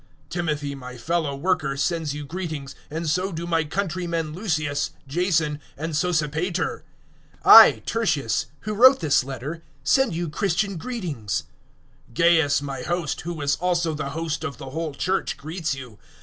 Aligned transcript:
016:021 0.29 0.29
Timothy, 0.31 0.73
my 0.73 0.97
fellow 0.97 1.35
worker, 1.35 1.77
sends 1.77 2.15
you 2.15 2.25
greetings, 2.25 2.73
and 2.89 3.07
so 3.07 3.31
do 3.31 3.45
my 3.45 3.63
countrymen 3.63 4.33
Lucius, 4.33 4.89
Jason 5.07 5.59
and 5.77 5.93
Sosipater. 5.93 6.81
016:022 7.45 7.45
I, 7.45 7.71
Tertius, 7.85 8.45
who 8.61 8.73
write 8.73 8.99
this 8.99 9.23
letter, 9.23 9.61
send 9.83 10.15
you 10.15 10.27
Christian 10.27 10.77
greetings. 10.77 11.43
016:023 12.15 12.15
Gaius, 12.15 12.61
my 12.63 12.81
host, 12.81 13.21
who 13.21 13.41
is 13.41 13.57
also 13.57 13.93
the 13.93 14.09
host 14.09 14.43
of 14.43 14.57
the 14.57 14.71
whole 14.71 14.95
Church, 14.95 15.37
greets 15.37 15.75
you. 15.75 15.99